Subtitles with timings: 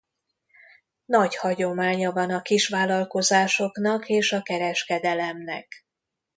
[1.05, 5.85] Nagy hagyománya van a kisvállalkozásoknak és a kereskedelemnek.